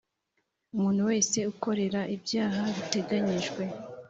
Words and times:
Umuntu 0.75 1.01
wese 1.09 1.37
ukorera 1.51 2.01
ibyaha 2.15 2.63
biteganyijwe 2.75 3.63